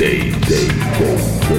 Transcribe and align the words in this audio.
Dave. 0.00 0.34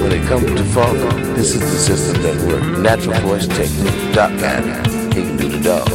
When 0.02 0.10
it 0.10 0.26
comes 0.26 0.46
to 0.46 0.64
funk, 0.74 0.98
this 1.36 1.54
is 1.54 1.60
the 1.60 1.78
system 1.78 2.20
that 2.22 2.34
works. 2.48 2.76
Natural 2.80 3.20
voice 3.20 3.46
technique. 3.46 4.12
Doc 4.12 4.32
man, 4.32 4.84
he 5.12 5.22
can 5.22 5.36
do 5.36 5.48
the 5.48 5.60
dog. 5.60 5.88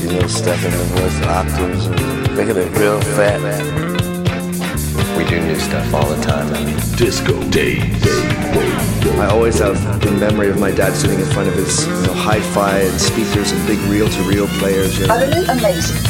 You 0.00 0.12
know, 0.12 0.28
stepping 0.28 0.70
the 0.70 0.84
voice 0.94 1.20
octaves, 1.26 1.88
making 2.36 2.56
it 2.56 2.70
real 2.78 3.00
fat. 3.18 3.40
Man. 3.42 5.18
We 5.18 5.24
do 5.24 5.40
new 5.40 5.56
stuff 5.56 5.92
all 5.92 6.06
the 6.06 6.22
time. 6.22 6.54
I 6.54 6.64
mean, 6.64 6.78
Disco 6.94 7.42
Dave. 7.50 7.82
I 9.18 9.26
always 9.26 9.58
have 9.58 9.74
the 10.02 10.12
memory 10.12 10.50
of 10.50 10.60
my 10.60 10.70
dad 10.70 10.94
sitting 10.94 11.18
in 11.18 11.26
front 11.26 11.48
of 11.48 11.54
his 11.54 11.84
you 11.84 11.92
know, 12.06 12.14
hi-fi 12.14 12.78
and 12.78 13.00
speakers 13.00 13.50
and 13.50 13.66
big 13.66 13.80
reel-to-reel 13.90 14.46
players. 14.60 15.00
You 15.00 15.08
know. 15.08 15.16
Utterly 15.16 15.44
amazing. 15.46 16.09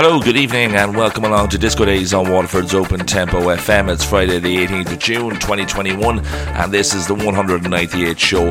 Hello, 0.00 0.20
good 0.20 0.36
evening, 0.36 0.76
and 0.76 0.96
welcome 0.96 1.24
along 1.24 1.48
to 1.48 1.58
Disco 1.58 1.84
Days 1.84 2.14
on 2.14 2.30
Waterford's 2.30 2.72
Open 2.72 3.00
Tempo 3.00 3.40
FM. 3.40 3.92
It's 3.92 4.04
Friday, 4.04 4.38
the 4.38 4.64
18th 4.64 4.92
of 4.92 4.98
June, 5.00 5.30
2021, 5.30 6.24
and 6.24 6.72
this 6.72 6.94
is 6.94 7.08
the 7.08 7.16
198th 7.16 8.16
show. 8.16 8.50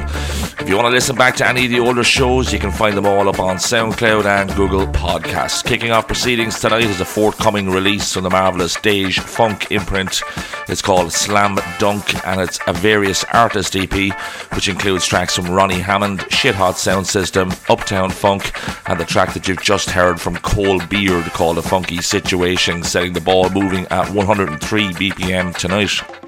If 0.67 0.71
you 0.71 0.75
want 0.75 0.87
to 0.87 0.91
listen 0.91 1.15
back 1.15 1.37
to 1.37 1.47
any 1.47 1.63
of 1.63 1.71
the 1.71 1.79
older 1.79 2.03
shows, 2.03 2.51
you 2.51 2.59
can 2.59 2.73
find 2.73 2.97
them 2.97 3.05
all 3.05 3.29
up 3.29 3.39
on 3.39 3.55
SoundCloud 3.55 4.25
and 4.25 4.53
Google 4.53 4.85
Podcasts. 4.87 5.63
Kicking 5.63 5.91
off 5.91 6.07
proceedings 6.07 6.59
tonight 6.59 6.83
is 6.83 6.99
a 6.99 7.05
forthcoming 7.05 7.69
release 7.69 8.11
from 8.11 8.23
the 8.23 8.29
marvellous 8.29 8.75
Dej 8.75 9.17
Funk 9.17 9.71
imprint. 9.71 10.21
It's 10.67 10.81
called 10.81 11.13
Slam 11.13 11.57
Dunk, 11.79 12.21
and 12.27 12.41
it's 12.41 12.59
a 12.67 12.73
various 12.73 13.23
artist 13.31 13.77
EP, 13.77 14.13
which 14.55 14.67
includes 14.67 15.07
tracks 15.07 15.37
from 15.37 15.49
Ronnie 15.49 15.79
Hammond, 15.79 16.25
Shit 16.29 16.55
Hot 16.55 16.77
Sound 16.77 17.07
System, 17.07 17.53
Uptown 17.69 18.09
Funk, 18.09 18.51
and 18.89 18.99
the 18.99 19.05
track 19.05 19.33
that 19.35 19.47
you've 19.47 19.63
just 19.63 19.89
heard 19.89 20.19
from 20.19 20.35
Cole 20.35 20.85
Beard 20.87 21.23
called 21.27 21.59
A 21.59 21.61
Funky 21.61 22.01
Situation, 22.01 22.83
setting 22.83 23.13
the 23.13 23.21
ball 23.21 23.49
moving 23.51 23.87
at 23.87 24.09
103 24.09 24.83
BPM 24.89 25.55
tonight. 25.55 26.26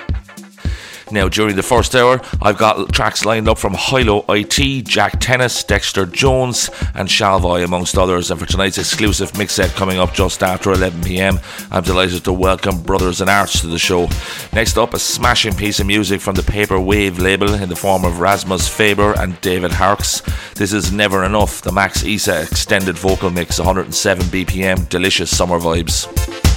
Now, 1.11 1.27
during 1.27 1.55
the 1.55 1.63
first 1.63 1.95
hour, 1.95 2.21
I've 2.41 2.57
got 2.57 2.93
tracks 2.93 3.25
lined 3.25 3.49
up 3.49 3.57
from 3.57 3.73
Hilo 3.73 4.23
IT, 4.29 4.85
Jack 4.85 5.19
Tennis, 5.19 5.63
Dexter 5.63 6.05
Jones, 6.05 6.69
and 6.93 7.09
Shalvoy, 7.09 7.63
amongst 7.63 7.97
others. 7.97 8.29
And 8.29 8.39
for 8.39 8.45
tonight's 8.45 8.77
exclusive 8.77 9.35
mix 9.37 9.53
set 9.53 9.71
coming 9.71 9.97
up 9.97 10.13
just 10.13 10.43
after 10.43 10.71
11 10.71 11.03
pm, 11.03 11.39
I'm 11.71 11.83
delighted 11.83 12.23
to 12.25 12.33
welcome 12.33 12.83
Brothers 12.83 13.21
and 13.21 13.29
Arts 13.29 13.61
to 13.61 13.67
the 13.67 13.79
show. 13.79 14.07
Next 14.53 14.77
up, 14.77 14.93
a 14.93 14.99
smashing 14.99 15.55
piece 15.55 15.79
of 15.79 15.87
music 15.87 16.21
from 16.21 16.35
the 16.35 16.43
Paper 16.43 16.79
Wave 16.79 17.17
label 17.17 17.55
in 17.55 17.69
the 17.69 17.75
form 17.75 18.05
of 18.05 18.19
Rasmus 18.19 18.67
Faber 18.67 19.13
and 19.19 19.39
David 19.41 19.71
Harks. 19.71 20.21
This 20.55 20.73
is 20.73 20.91
Never 20.91 21.23
Enough, 21.23 21.61
the 21.61 21.71
Max 21.71 22.03
Isa 22.03 22.43
extended 22.43 22.97
vocal 22.97 23.31
mix, 23.31 23.57
107 23.57 24.25
BPM, 24.25 24.87
delicious 24.89 25.35
summer 25.35 25.59
vibes. 25.59 26.48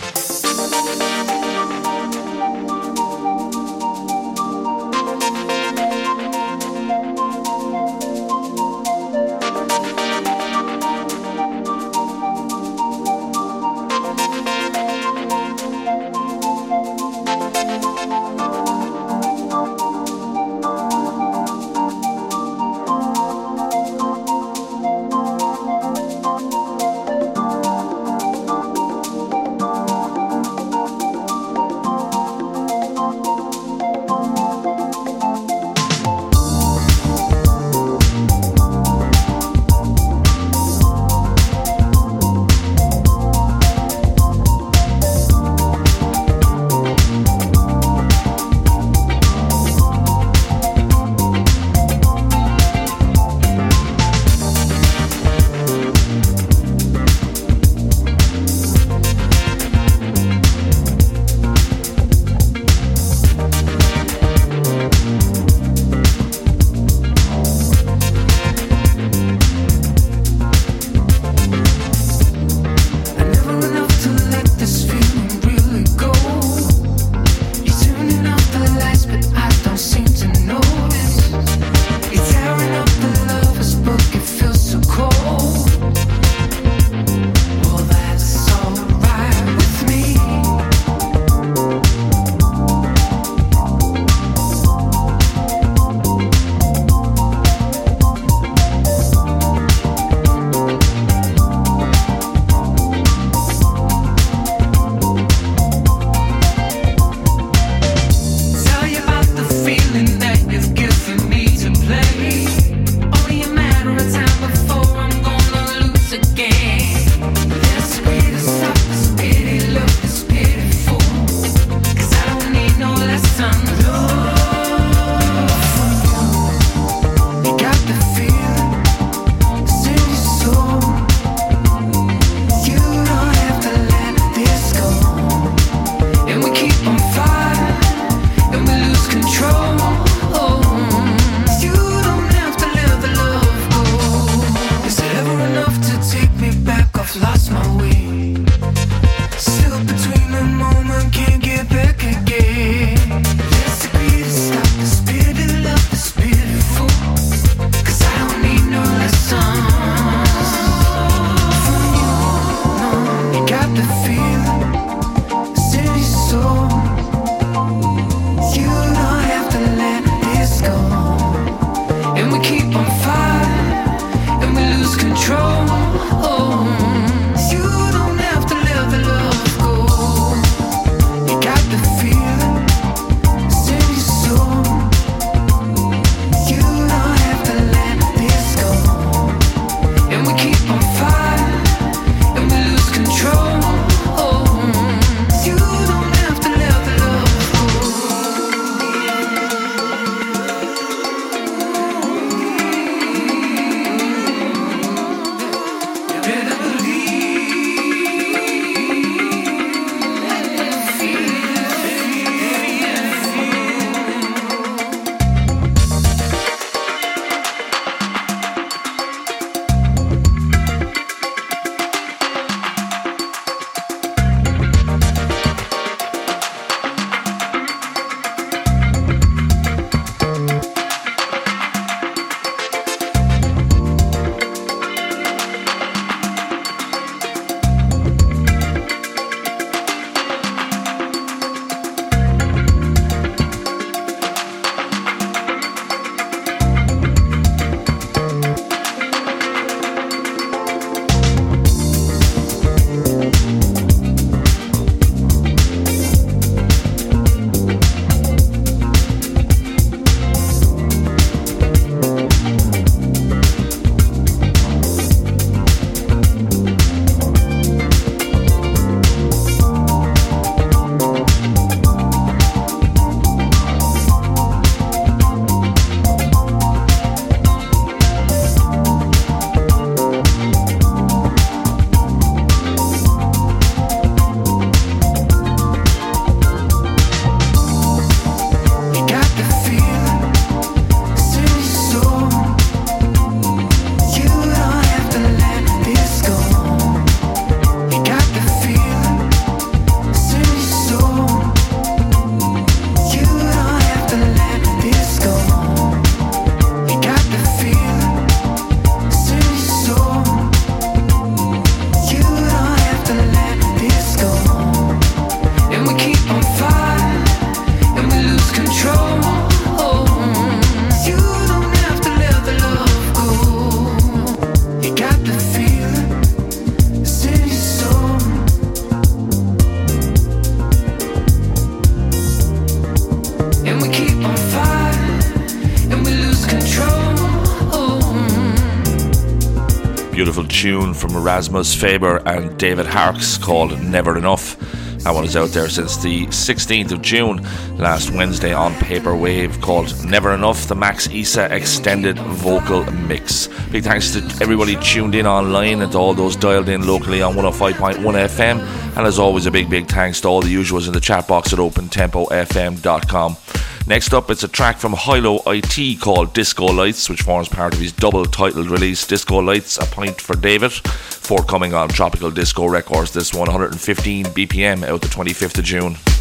From 341.03 341.21
Rasmus 341.21 341.75
Faber 341.75 342.23
and 342.29 342.57
David 342.57 342.87
Harks 342.87 343.37
called 343.37 343.77
Never 343.83 344.17
Enough. 344.17 344.57
That 345.03 345.13
one 345.13 345.25
is 345.25 345.35
out 345.37 345.49
there 345.49 345.69
since 345.69 345.97
the 345.97 346.27
16th 346.27 346.93
of 346.93 347.03
June, 347.03 347.43
last 347.77 348.13
Wednesday 348.13 348.53
on 348.53 348.73
Paper 348.77 349.17
Wave, 349.17 349.61
called 349.61 349.93
Never 350.05 350.33
Enough, 350.33 350.69
the 350.69 350.77
Max 350.77 351.09
Isa 351.09 351.53
extended 351.53 352.21
vocal 352.21 352.85
mix. 352.93 353.49
Big 353.73 353.83
thanks 353.83 354.13
to 354.13 354.21
everybody 354.41 354.77
tuned 354.77 355.17
in 355.17 355.27
online 355.27 355.83
and 355.83 355.91
to 355.91 355.99
all 355.99 356.15
those 356.15 356.37
dialed 356.37 356.69
in 356.69 356.87
locally 356.87 357.21
on 357.21 357.35
105.1 357.35 357.97
FM. 357.97 358.61
And 358.97 359.05
as 359.05 359.19
always, 359.19 359.47
a 359.47 359.51
big, 359.51 359.69
big 359.69 359.89
thanks 359.89 360.21
to 360.21 360.29
all 360.29 360.41
the 360.41 360.55
usuals 360.55 360.87
in 360.87 360.93
the 360.93 361.01
chat 361.01 361.27
box 361.27 361.53
at 361.53 361.59
opentempofm.com. 361.59 363.37
Next 363.87 364.15
up, 364.15 364.31
it's 364.31 364.45
a 364.45 364.49
track 364.49 364.79
from 364.79 364.95
Hilo 364.95 365.43
IT 365.47 366.01
called 366.01 366.33
Disco 366.35 366.67
Lights, 366.67 367.11
which 367.11 367.23
forms 367.23 367.49
part 367.49 367.75
of 367.75 367.81
his 367.81 367.93
double 367.93 368.25
titled 368.25 368.71
release, 368.71 369.05
Disco 369.07 369.39
Lights, 369.39 369.77
A 369.77 369.85
Pint 369.87 370.21
for 370.21 370.37
David, 370.37 370.73
forthcoming 370.73 371.75
on 371.75 371.89
Tropical 371.89 372.31
Disco 372.31 372.67
Records. 372.67 373.13
This 373.13 373.35
115 373.35 374.27
BPM 374.27 374.87
out 374.87 375.03
the 375.03 375.09
25th 375.09 375.59
of 375.59 375.65
June. 375.65 376.12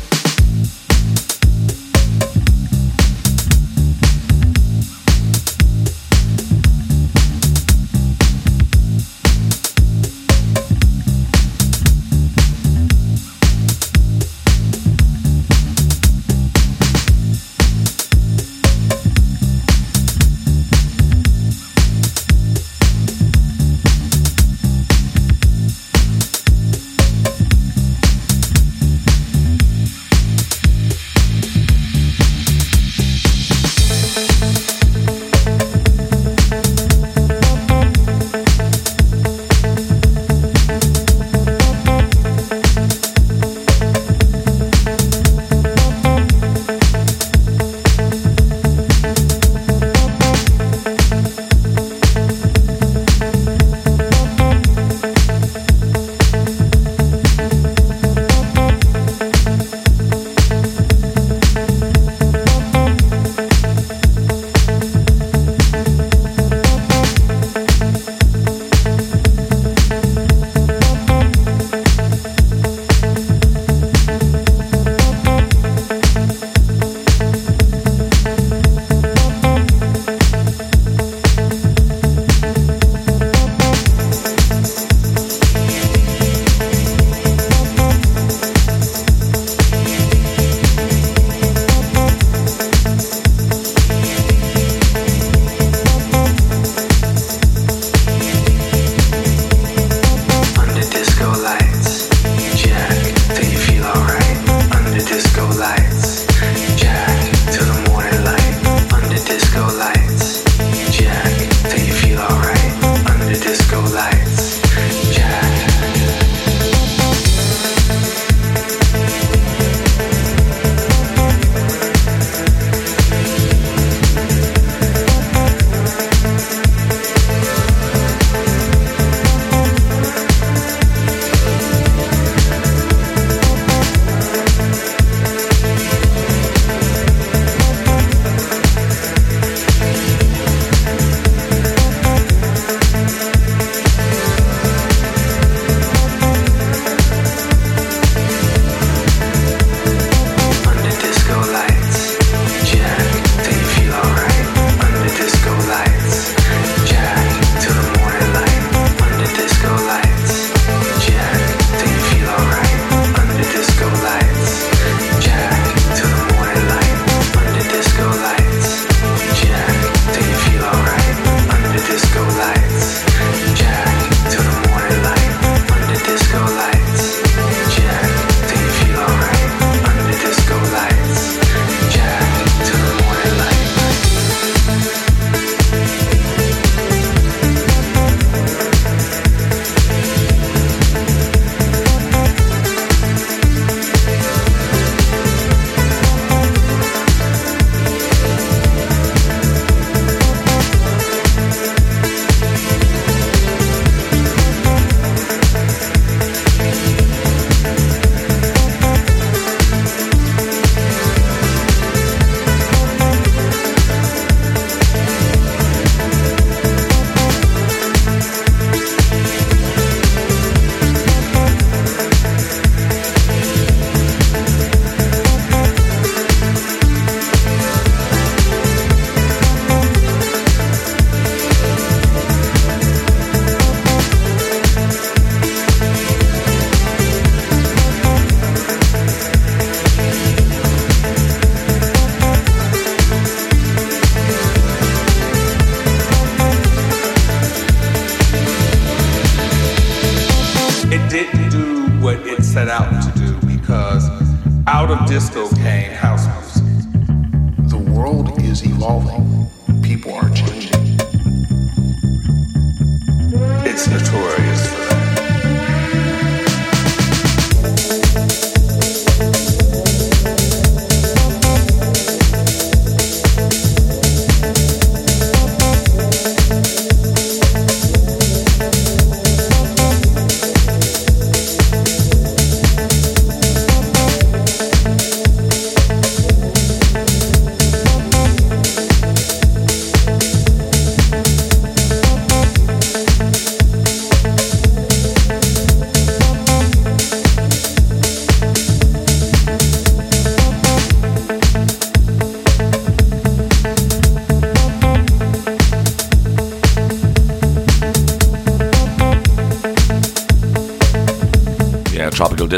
of 254.92 255.08
disco. 255.08 255.61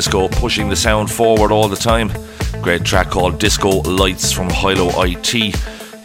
Disco, 0.04 0.28
pushing 0.28 0.68
the 0.68 0.76
sound 0.76 1.10
forward 1.10 1.50
all 1.50 1.70
the 1.70 1.78
time. 1.78 2.12
Great 2.62 2.84
track 2.84 3.10
called 3.10 3.40
Disco 3.40 3.82
Lights 3.84 4.34
from 4.34 4.50
Hilo 4.50 4.90
IT. 5.02 5.56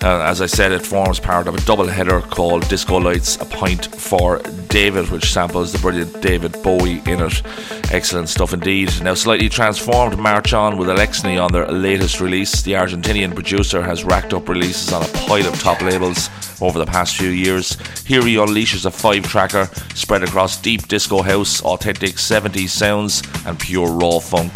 Uh, 0.05 0.21
as 0.21 0.41
I 0.41 0.47
said, 0.47 0.71
it 0.71 0.87
forms 0.87 1.19
part 1.19 1.49
of 1.49 1.57
a 1.57 1.61
double 1.63 1.89
header 1.89 2.21
called 2.21 2.69
Disco 2.69 2.99
Lights, 2.99 3.35
a 3.41 3.45
Point 3.45 3.87
for 3.97 4.39
David, 4.69 5.11
which 5.11 5.33
samples 5.33 5.73
the 5.73 5.81
brilliant 5.81 6.23
David 6.23 6.53
Bowie 6.63 7.03
in 7.07 7.21
it. 7.21 7.43
Excellent 7.91 8.29
stuff 8.29 8.53
indeed. 8.53 8.93
Now, 9.03 9.15
slightly 9.15 9.49
transformed 9.49 10.17
March 10.17 10.53
On 10.53 10.77
with 10.77 10.87
Alexney 10.87 11.43
on 11.45 11.51
their 11.51 11.67
latest 11.67 12.21
release. 12.21 12.63
The 12.63 12.75
Argentinian 12.75 13.35
producer 13.35 13.83
has 13.83 14.05
racked 14.05 14.33
up 14.33 14.49
releases 14.49 14.93
on 14.93 15.03
a 15.03 15.09
pile 15.27 15.49
of 15.49 15.59
top 15.59 15.81
labels 15.81 16.31
over 16.61 16.79
the 16.79 16.87
past 16.87 17.17
few 17.17 17.31
years. 17.31 17.77
Here 18.09 18.25
he 18.25 18.37
unleashes 18.37 18.87
a 18.87 18.91
five 18.91 19.25
tracker 19.25 19.67
spread 19.95 20.23
across 20.23 20.59
deep 20.59 20.89
disco 20.89 21.21
house, 21.21 21.63
authentic 21.63 22.13
70s 22.13 22.71
sounds, 22.71 23.23
and 23.45 23.61
pure 23.61 23.93
raw 23.93 24.19
funk. 24.19 24.55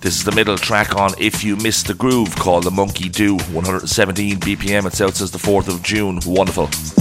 This 0.00 0.18
is 0.18 0.24
the 0.24 0.32
middle 0.32 0.58
track 0.58 0.94
on 0.94 1.12
If 1.16 1.42
You 1.42 1.56
Miss 1.56 1.82
the 1.82 1.94
Groove 1.94 2.36
called 2.36 2.64
The 2.64 2.70
Monkey 2.70 3.08
Do, 3.08 3.36
117 3.36 4.36
BPM. 4.40 4.84
It's 4.84 5.00
out 5.00 5.14
since 5.14 5.30
the 5.30 5.38
4th 5.38 5.68
of 5.68 5.82
June. 5.82 6.20
Wonderful. 6.26 6.99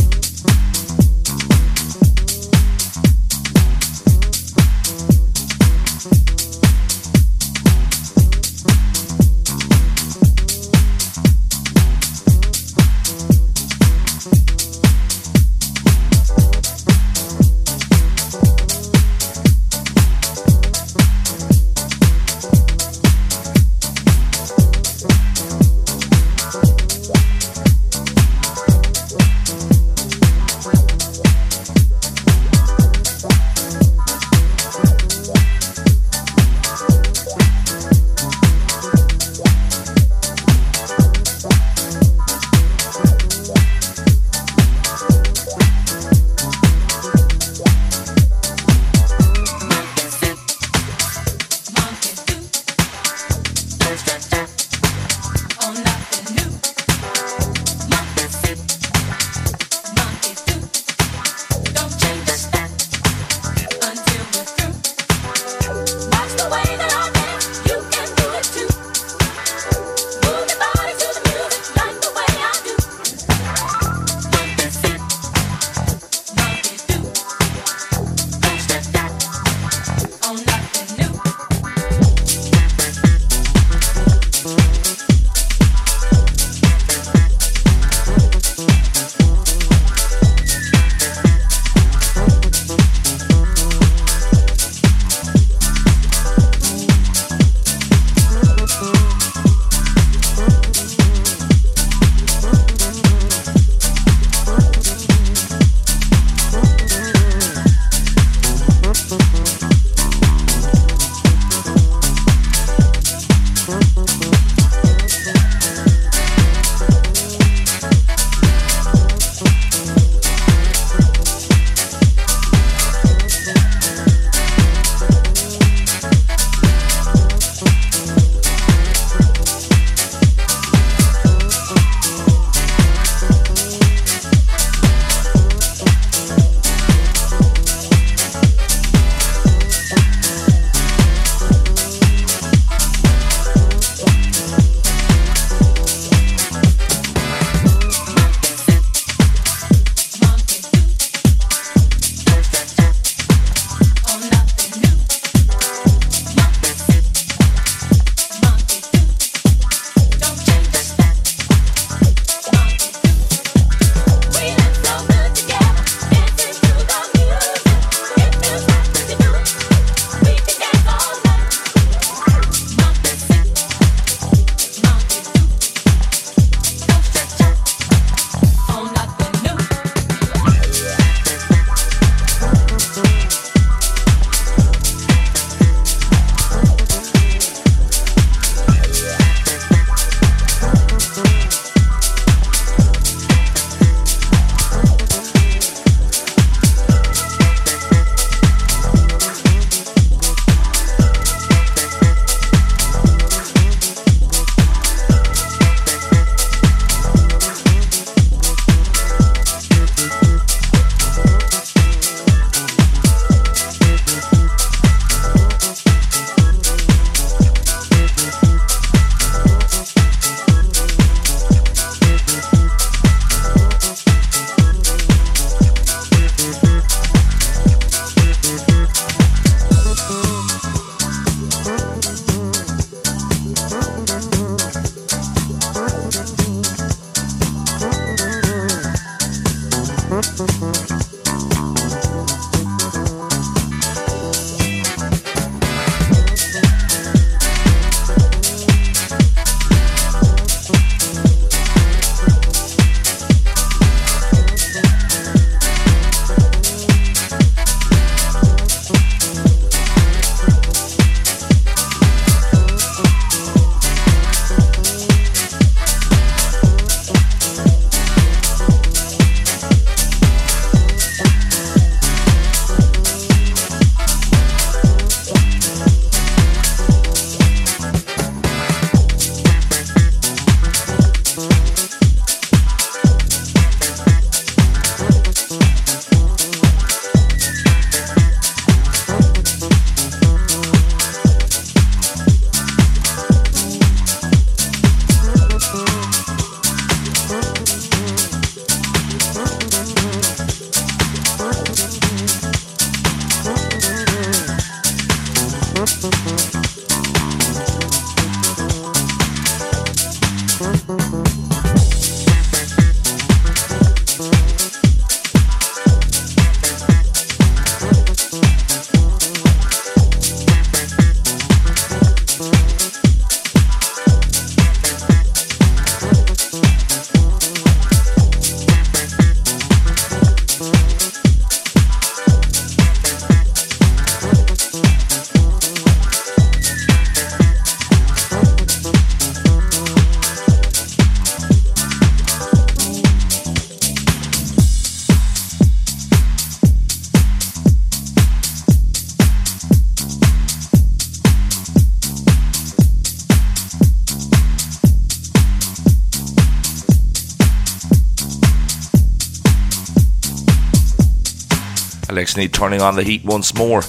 Need 362.10 362.54
turning 362.54 362.82
on 362.82 362.96
the 362.96 363.04
heat 363.04 363.24
once 363.24 363.54
more. 363.54 363.82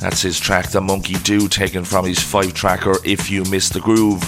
That's 0.00 0.20
his 0.20 0.40
track, 0.40 0.70
The 0.70 0.80
Monkey 0.80 1.14
Do, 1.14 1.46
taken 1.46 1.84
from 1.84 2.04
his 2.04 2.18
five 2.18 2.54
tracker 2.54 2.96
If 3.04 3.30
You 3.30 3.44
Miss 3.44 3.68
the 3.68 3.80
Groove 3.80 4.26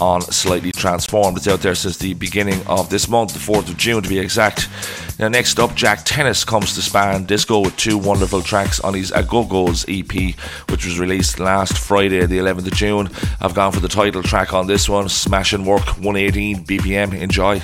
on 0.00 0.20
Slightly 0.20 0.70
Transformed. 0.70 1.38
It's 1.38 1.48
out 1.48 1.60
there 1.60 1.74
since 1.74 1.96
the 1.96 2.12
beginning 2.14 2.60
of 2.66 2.90
this 2.90 3.08
month, 3.08 3.32
the 3.32 3.38
4th 3.38 3.70
of 3.70 3.78
June 3.78 4.02
to 4.02 4.08
be 4.08 4.18
exact. 4.18 4.68
Now, 5.18 5.28
next 5.28 5.58
up, 5.58 5.74
Jack 5.74 6.00
Tennis 6.04 6.44
comes 6.44 6.74
to 6.74 6.82
span 6.82 7.24
disco 7.24 7.60
with 7.60 7.76
two 7.76 7.96
wonderful 7.96 8.42
tracks 8.42 8.80
on 8.80 8.92
his 8.92 9.12
Agogos 9.12 9.86
EP, 9.88 10.36
which 10.70 10.84
was 10.84 10.98
released 10.98 11.38
last 11.38 11.78
Friday, 11.78 12.26
the 12.26 12.38
11th 12.38 12.66
of 12.66 12.74
June. 12.74 13.08
I've 13.40 13.54
gone 13.54 13.72
for 13.72 13.80
the 13.80 13.88
title 13.88 14.22
track 14.22 14.52
on 14.52 14.66
this 14.66 14.88
one, 14.88 15.08
Smash 15.08 15.54
and 15.54 15.64
Work 15.64 15.86
118 15.98 16.64
BPM. 16.64 17.18
Enjoy. 17.18 17.62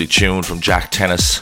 Lovely 0.00 0.14
tune 0.14 0.42
from 0.42 0.60
Jack 0.60 0.90
Tennis. 0.90 1.40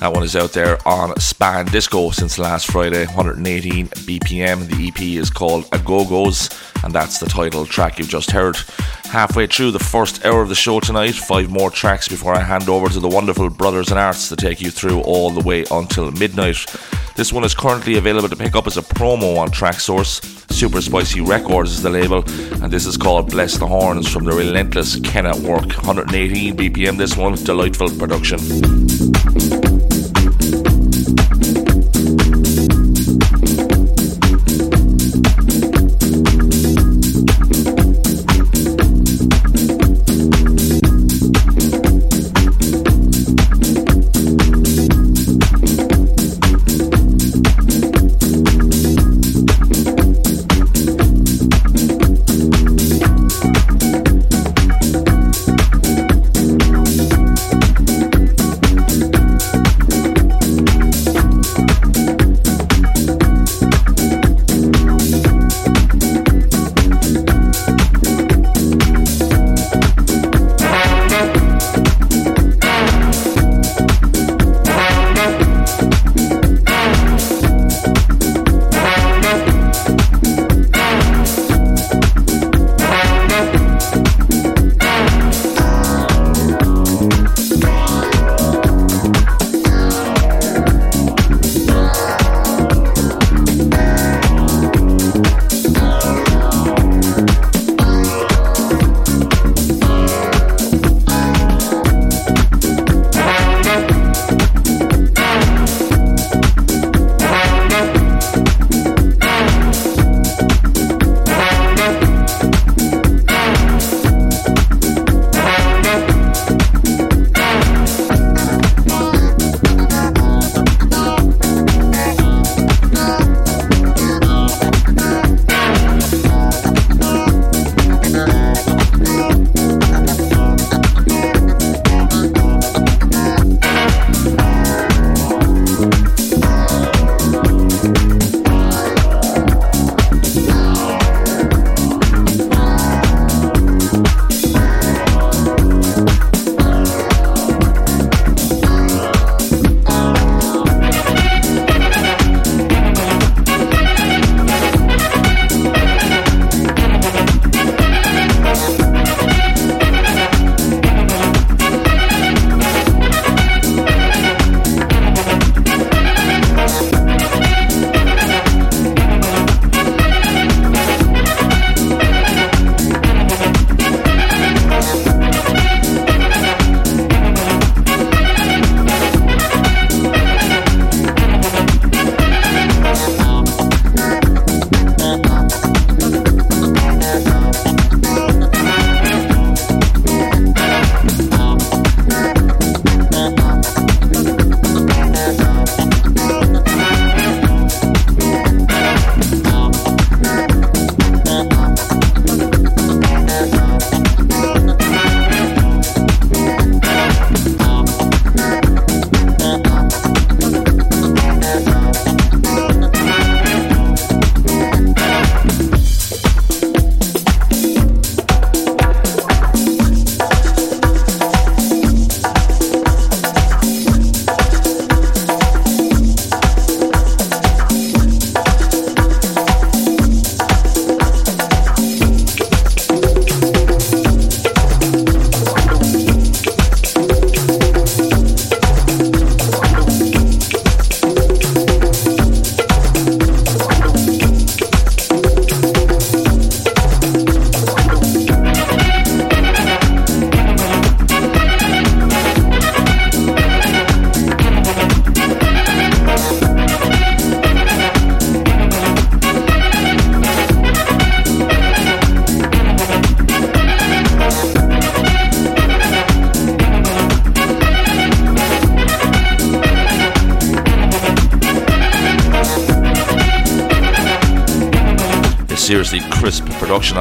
That 0.00 0.12
one 0.12 0.24
is 0.24 0.34
out 0.34 0.50
there 0.50 0.78
on 0.84 1.16
Spa 1.20 1.60
In 1.60 1.66
Disco 1.66 2.10
since 2.10 2.40
last 2.40 2.66
Friday, 2.66 3.06
118 3.06 3.86
BPM. 3.86 4.66
The 4.66 4.88
EP 4.88 5.00
is 5.00 5.30
called 5.30 5.68
A 5.70 5.78
Go 5.78 6.04
Go's, 6.04 6.50
and 6.82 6.92
that's 6.92 7.20
the 7.20 7.26
title 7.26 7.64
track 7.64 8.00
you've 8.00 8.08
just 8.08 8.32
heard. 8.32 8.56
Halfway 9.04 9.46
through 9.46 9.70
the 9.70 9.78
first 9.78 10.26
hour 10.26 10.42
of 10.42 10.48
the 10.48 10.56
show 10.56 10.80
tonight, 10.80 11.14
five 11.14 11.50
more 11.50 11.70
tracks 11.70 12.08
before 12.08 12.34
I 12.34 12.40
hand 12.40 12.68
over 12.68 12.88
to 12.88 12.98
the 12.98 13.08
wonderful 13.08 13.48
Brothers 13.48 13.92
in 13.92 13.96
Arts 13.96 14.28
to 14.28 14.34
take 14.34 14.60
you 14.60 14.72
through 14.72 15.00
all 15.02 15.30
the 15.30 15.46
way 15.46 15.64
until 15.70 16.10
midnight. 16.10 16.66
This 17.14 17.32
one 17.32 17.44
is 17.44 17.54
currently 17.54 17.96
available 17.96 18.28
to 18.28 18.34
pick 18.34 18.56
up 18.56 18.66
as 18.66 18.76
a 18.76 18.82
promo 18.82 19.38
on 19.38 19.50
Traxsource. 19.50 20.33
Super 20.50 20.80
Spicy 20.80 21.20
Records 21.20 21.72
is 21.72 21.82
the 21.82 21.90
label, 21.90 22.24
and 22.62 22.72
this 22.72 22.86
is 22.86 22.96
called 22.96 23.30
Bless 23.30 23.58
the 23.58 23.66
Horns 23.66 24.10
from 24.10 24.24
the 24.24 24.32
relentless 24.32 24.96
at 25.26 25.36
Work. 25.36 25.68
118 25.84 26.56
BPM, 26.56 26.98
this 26.98 27.16
one, 27.16 27.34
delightful 27.34 27.90
production. 27.90 28.38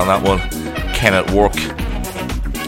on 0.03 0.21
that 0.21 0.27
one. 0.27 0.39
Kenneth 0.93 1.31
Work 1.31 1.55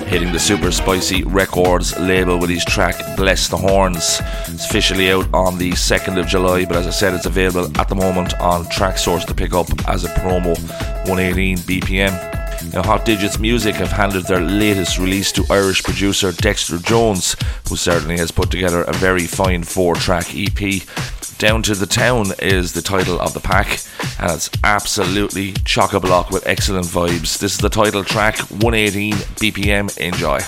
hitting 0.08 0.32
the 0.32 0.40
Super 0.40 0.72
Spicy 0.72 1.24
Records 1.24 1.98
label 2.00 2.40
with 2.40 2.50
his 2.50 2.64
track 2.64 2.96
Bless 3.18 3.50
the 3.50 3.58
Horns. 3.58 4.22
It's 4.48 4.66
officially 4.66 5.12
out 5.12 5.28
on 5.34 5.58
the 5.58 5.72
2nd 5.72 6.18
of 6.18 6.28
July, 6.28 6.64
but 6.64 6.78
as 6.78 6.88
I 6.88 6.92
said, 6.92 7.14
it's 7.14 7.26
available 7.26 7.78
at 7.78 7.90
the 7.90 7.96
moment 7.96 8.40
on 8.40 8.64
Traxsource 8.66 9.26
to 9.26 9.34
pick 9.34 9.54
up 9.54 9.68
as 9.90 10.06
a 10.06 10.08
promo 10.10 10.58
118 11.10 11.58
BPM. 11.58 12.74
Now, 12.74 12.84
Hot 12.84 13.04
Digits 13.04 13.38
Music 13.38 13.76
have 13.76 13.92
handed 13.92 14.26
their 14.26 14.42
latest 14.42 14.98
release 14.98 15.34
to 15.34 15.46
Irish 15.50 15.84
producer 15.84 16.32
Dexter 16.32 16.78
Jones, 16.78 17.36
who 17.68 17.76
certainly 17.76 18.18
has 18.18 18.32
put 18.32 18.50
together 18.50 18.84
a 18.84 18.94
very 18.94 19.28
fine 19.28 19.64
four 19.64 19.96
track 19.96 20.28
EP. 20.34 20.84
Down 21.38 21.64
to 21.64 21.76
the 21.76 21.86
Town 21.86 22.28
is 22.40 22.72
the 22.72 22.82
title 22.82 23.20
of 23.20 23.34
the 23.34 23.42
pack 23.42 23.80
and 24.20 24.32
it's 24.32 24.50
absolutely 24.64 25.54
chock 25.66 25.94
a 25.94 26.00
block 26.00 26.30
with 26.30 26.46
excellent 26.48 26.86
vibes. 26.86 27.40
This 27.40 27.54
is 27.54 27.58
the 27.58 27.70
title 27.70 28.04
track, 28.04 28.38
118 28.40 29.14
BPM. 29.14 29.98
Enjoy. 29.98 30.40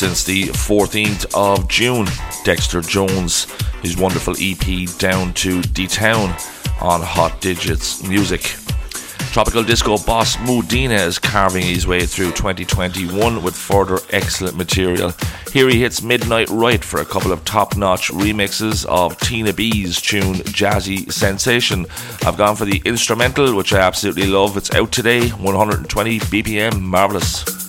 Since 0.00 0.24
the 0.24 0.44
14th 0.44 1.26
of 1.34 1.68
June. 1.68 2.06
Dexter 2.42 2.80
Jones, 2.80 3.44
his 3.82 3.98
wonderful 3.98 4.34
EP 4.40 4.88
Down 4.96 5.34
to 5.34 5.60
D 5.60 5.86
Town 5.86 6.30
on 6.80 7.02
Hot 7.02 7.38
Digits 7.42 8.02
Music. 8.08 8.40
Tropical 9.30 9.62
disco 9.62 9.98
boss 9.98 10.36
Mudina 10.36 11.06
is 11.06 11.18
carving 11.18 11.64
his 11.64 11.86
way 11.86 12.06
through 12.06 12.30
2021 12.30 13.42
with 13.42 13.54
further 13.54 13.98
excellent 14.08 14.56
material. 14.56 15.12
Here 15.52 15.68
he 15.68 15.82
hits 15.82 16.00
Midnight 16.00 16.48
Riot 16.48 16.82
for 16.82 17.02
a 17.02 17.04
couple 17.04 17.30
of 17.30 17.44
top 17.44 17.76
notch 17.76 18.08
remixes 18.08 18.86
of 18.86 19.20
Tina 19.20 19.52
B's 19.52 20.00
tune 20.00 20.36
Jazzy 20.36 21.12
Sensation. 21.12 21.84
I've 22.22 22.38
gone 22.38 22.56
for 22.56 22.64
the 22.64 22.80
instrumental, 22.86 23.54
which 23.54 23.74
I 23.74 23.80
absolutely 23.80 24.28
love. 24.28 24.56
It's 24.56 24.72
out 24.74 24.92
today, 24.92 25.28
120 25.28 26.20
BPM, 26.20 26.80
marvelous. 26.80 27.59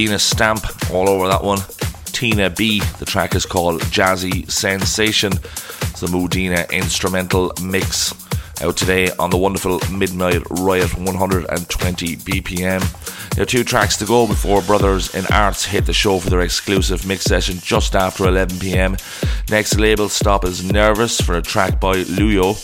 Modena 0.00 0.18
stamp 0.18 0.90
all 0.90 1.10
over 1.10 1.28
that 1.28 1.44
one. 1.44 1.58
Tina 2.06 2.48
B. 2.48 2.80
The 2.98 3.04
track 3.04 3.34
is 3.34 3.44
called 3.44 3.82
Jazzy 3.82 4.50
Sensation. 4.50 5.34
It's 5.34 6.00
the 6.00 6.08
Modena 6.08 6.66
instrumental 6.72 7.52
mix 7.62 8.14
out 8.62 8.78
today 8.78 9.10
on 9.18 9.28
the 9.28 9.36
wonderful 9.36 9.78
Midnight 9.92 10.40
Riot 10.48 10.96
120 10.96 12.16
BPM. 12.16 13.30
There 13.34 13.42
are 13.42 13.46
two 13.46 13.62
tracks 13.62 13.98
to 13.98 14.06
go 14.06 14.26
before 14.26 14.62
Brothers 14.62 15.14
in 15.14 15.26
Arts 15.26 15.66
hit 15.66 15.84
the 15.84 15.92
show 15.92 16.18
for 16.18 16.30
their 16.30 16.40
exclusive 16.40 17.06
mix 17.06 17.24
session 17.24 17.58
just 17.58 17.94
after 17.94 18.26
11 18.26 18.58
pm. 18.58 18.96
Next 19.50 19.78
label 19.78 20.08
stop 20.08 20.46
is 20.46 20.64
Nervous 20.64 21.20
for 21.20 21.36
a 21.36 21.42
track 21.42 21.78
by 21.78 22.04
Luyo 22.04 22.56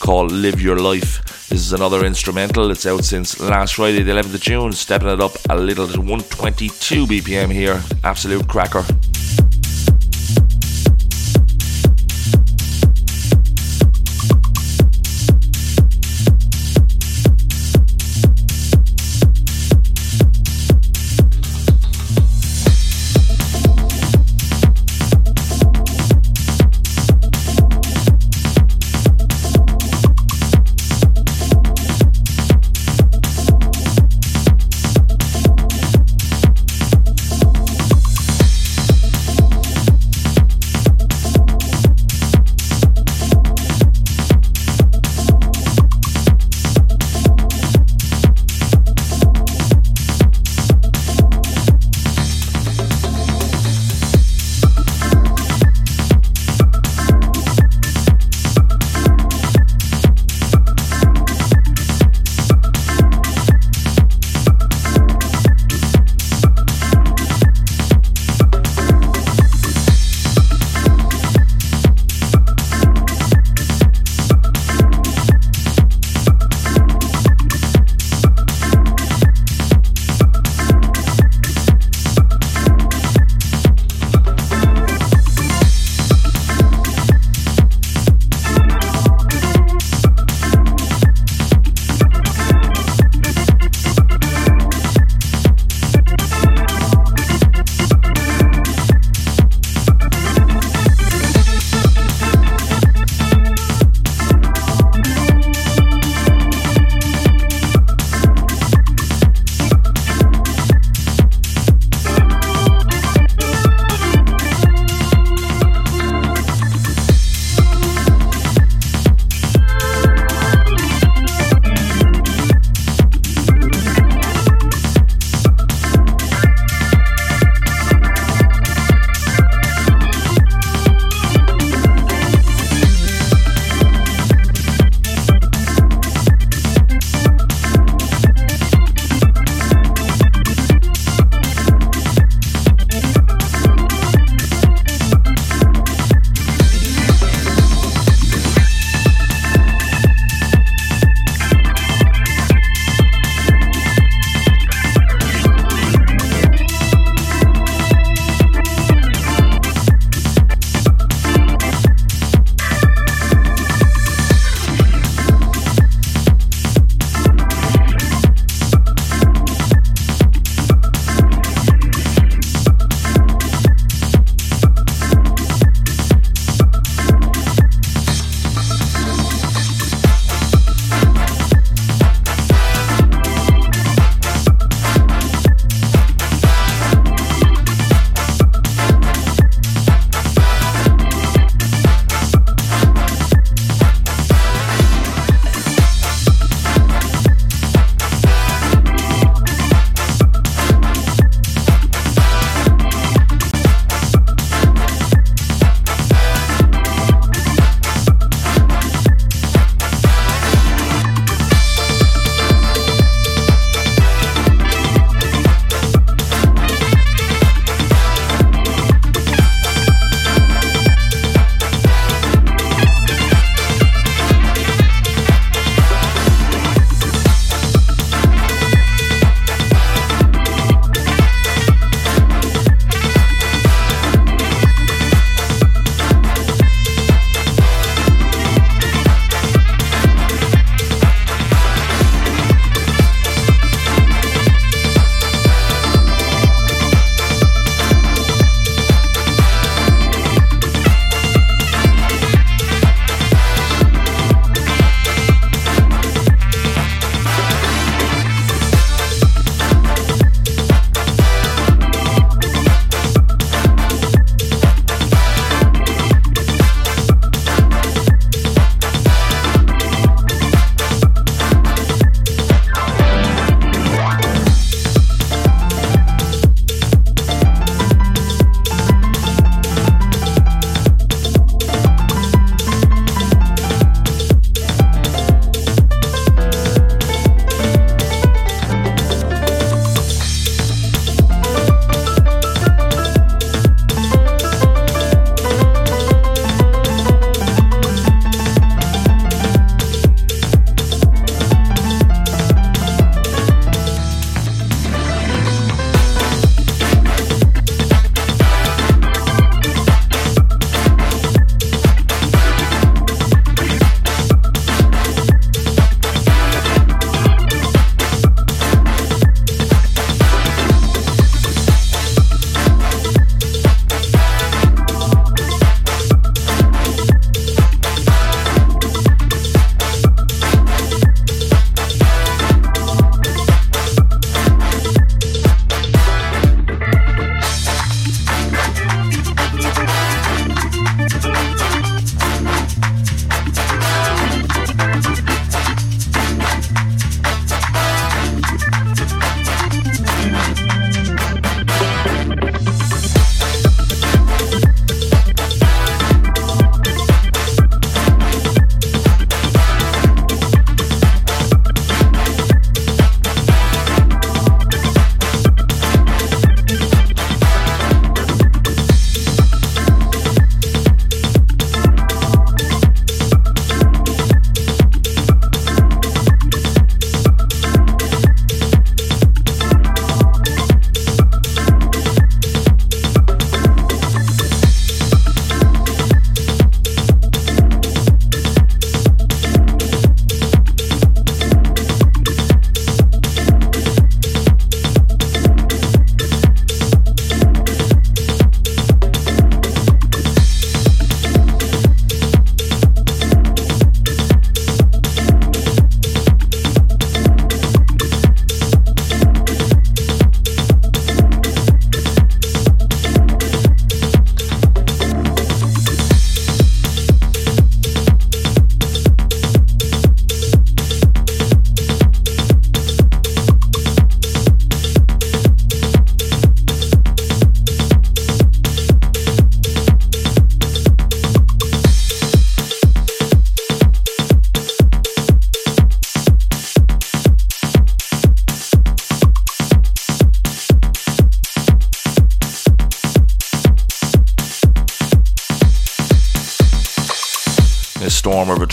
called 0.00 0.32
Live 0.32 0.58
Your 0.58 0.78
Life. 0.78 1.27
This 1.48 1.60
is 1.60 1.72
another 1.72 2.04
instrumental. 2.04 2.70
It's 2.70 2.84
out 2.84 3.06
since 3.06 3.40
last 3.40 3.76
Friday, 3.76 4.02
the 4.02 4.12
11th 4.12 4.34
of 4.34 4.40
June, 4.42 4.72
stepping 4.72 5.08
it 5.08 5.18
up 5.18 5.32
a 5.48 5.56
little 5.56 5.88
to 5.88 5.98
122 5.98 7.06
BPM 7.06 7.50
here. 7.50 7.80
Absolute 8.04 8.46
cracker. 8.46 8.84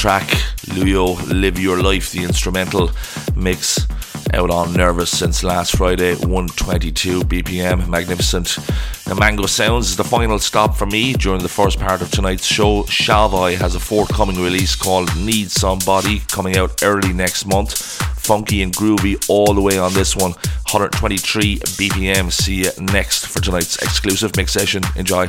Track. 0.05 0.27
Luyo, 0.75 1.17
Live 1.33 1.57
Your 1.57 1.81
Life, 1.81 2.11
the 2.11 2.23
instrumental 2.23 2.91
mix 3.35 3.87
out 4.35 4.51
on 4.51 4.71
Nervous 4.71 5.09
since 5.09 5.43
last 5.43 5.75
Friday, 5.77 6.13
122 6.17 7.21
BPM. 7.21 7.89
Magnificent. 7.89 8.59
The 9.05 9.15
Mango 9.15 9.47
Sounds 9.47 9.89
is 9.89 9.95
the 9.95 10.03
final 10.03 10.37
stop 10.37 10.75
for 10.75 10.85
me 10.85 11.13
during 11.13 11.41
the 11.41 11.49
first 11.49 11.79
part 11.79 12.03
of 12.03 12.11
tonight's 12.11 12.45
show. 12.45 12.83
Shalvai 12.83 13.55
has 13.55 13.73
a 13.73 13.79
forthcoming 13.79 14.39
release 14.39 14.75
called 14.75 15.09
Need 15.17 15.49
Somebody 15.49 16.19
coming 16.27 16.55
out 16.55 16.83
early 16.83 17.11
next 17.11 17.47
month. 17.47 17.75
Funky 17.75 18.61
and 18.61 18.75
groovy 18.75 19.25
all 19.27 19.55
the 19.55 19.61
way 19.61 19.79
on 19.79 19.91
this 19.95 20.15
one. 20.15 20.33
123 20.69 21.57
BPM. 21.79 22.31
See 22.31 22.65
you 22.65 22.69
next 22.79 23.25
for 23.25 23.41
tonight's 23.41 23.77
exclusive 23.77 24.37
mix 24.37 24.51
session. 24.51 24.83
Enjoy. 24.95 25.27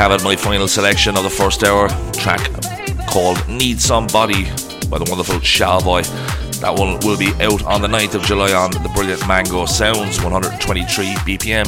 Have 0.00 0.12
it, 0.12 0.24
my 0.24 0.34
final 0.34 0.66
selection 0.66 1.14
of 1.14 1.22
the 1.24 1.28
first 1.28 1.62
hour. 1.62 1.86
Track 2.14 2.40
called 3.06 3.46
Need 3.46 3.78
Somebody 3.78 4.44
by 4.88 4.96
the 4.96 5.04
wonderful 5.10 5.40
Shalboy. 5.40 6.06
That 6.60 6.74
one 6.74 6.98
will 7.00 7.18
be 7.18 7.34
out 7.44 7.62
on 7.64 7.82
the 7.82 7.88
9th 7.88 8.14
of 8.14 8.22
July 8.22 8.54
on 8.54 8.70
the 8.70 8.90
brilliant 8.94 9.28
Mango 9.28 9.66
Sounds, 9.66 10.18
123 10.22 11.04
BPM. 11.26 11.66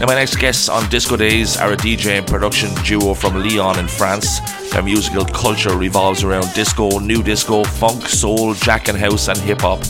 Now, 0.00 0.06
my 0.06 0.16
next 0.16 0.40
guests 0.40 0.68
on 0.68 0.88
Disco 0.90 1.16
Days 1.16 1.58
are 1.58 1.74
a 1.74 1.76
DJ 1.76 2.18
and 2.18 2.26
production 2.26 2.74
duo 2.82 3.14
from 3.14 3.36
Lyon 3.36 3.78
in 3.78 3.86
France. 3.86 4.40
Their 4.72 4.82
musical 4.82 5.24
culture 5.24 5.76
revolves 5.76 6.24
around 6.24 6.52
disco, 6.54 6.98
new 6.98 7.22
disco, 7.22 7.62
funk, 7.62 8.02
soul, 8.08 8.54
jack 8.54 8.88
and 8.88 8.98
house, 8.98 9.28
and 9.28 9.38
hip 9.38 9.60
hop. 9.60 9.80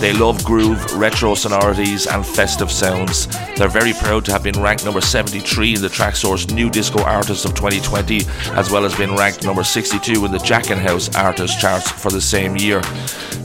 They 0.00 0.14
love 0.14 0.42
groove, 0.44 0.82
retro 0.94 1.34
sonorities, 1.34 2.06
and 2.06 2.24
festive 2.24 2.72
sounds. 2.72 3.26
They're 3.58 3.66
very 3.66 3.92
proud 3.92 4.24
to 4.26 4.32
have 4.32 4.44
been 4.44 4.62
ranked 4.62 4.84
number 4.84 5.00
73 5.00 5.74
in 5.74 5.82
the 5.82 5.88
Traxsource 5.88 6.48
New 6.54 6.70
Disco 6.70 7.02
Artist 7.02 7.44
of 7.44 7.56
2020, 7.56 8.20
as 8.52 8.70
well 8.70 8.84
as 8.84 8.94
being 8.94 9.16
ranked 9.16 9.44
number 9.44 9.64
62 9.64 10.24
in 10.24 10.30
the 10.30 10.38
Jack 10.38 10.70
and 10.70 10.80
House 10.80 11.12
Artist 11.16 11.60
charts 11.60 11.90
for 11.90 12.12
the 12.12 12.20
same 12.20 12.56
year. 12.56 12.80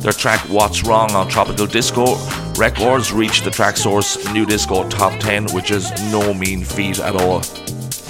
Their 0.01 0.13
track 0.13 0.39
What's 0.49 0.83
Wrong 0.83 1.09
on 1.15 1.29
Tropical 1.29 1.65
Disco 1.65 2.15
Records 2.57 3.11
reached 3.11 3.43
the 3.43 3.49
Traxsource 3.49 4.31
New 4.31 4.45
Disco 4.45 4.87
Top 4.87 5.19
10, 5.19 5.51
which 5.51 5.71
is 5.71 5.89
no 6.11 6.31
mean 6.31 6.63
feat 6.63 6.99
at 6.99 7.15
all. 7.15 7.39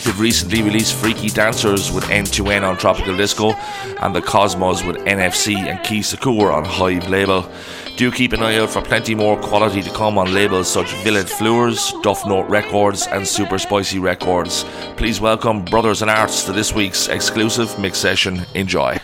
They've 0.03 0.19
recently 0.19 0.61
released 0.61 0.95
Freaky 0.95 1.29
Dancers 1.29 1.89
with 1.89 2.03
N2N 2.05 2.67
on 2.67 2.75
Tropical 2.75 3.15
Disco 3.15 3.53
and 3.53 4.13
The 4.13 4.21
Cosmos 4.21 4.83
with 4.83 4.97
NFC 4.97 5.55
and 5.55 5.81
Key 5.85 6.01
Sakur 6.01 6.53
on 6.53 6.65
Hive 6.65 7.07
label. 7.09 7.49
Do 7.95 8.11
keep 8.11 8.33
an 8.33 8.41
eye 8.41 8.57
out 8.57 8.71
for 8.71 8.81
plenty 8.81 9.13
more 9.13 9.39
quality 9.39 9.83
to 9.83 9.89
come 9.91 10.17
on 10.17 10.33
labels 10.33 10.67
such 10.67 10.91
Village 11.03 11.29
Fleurs, 11.29 11.93
Duff 12.01 12.25
Note 12.25 12.49
Records, 12.49 13.05
and 13.05 13.27
Super 13.27 13.59
Spicy 13.59 13.99
Records. 13.99 14.65
Please 14.97 15.21
welcome 15.21 15.63
Brothers 15.63 16.01
and 16.01 16.09
Arts 16.09 16.43
to 16.45 16.53
this 16.53 16.73
week's 16.73 17.07
exclusive 17.07 17.77
mix 17.77 17.99
session. 17.99 18.45
Enjoy. 18.55 18.99